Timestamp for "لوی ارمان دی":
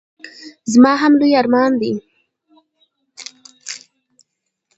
1.19-1.91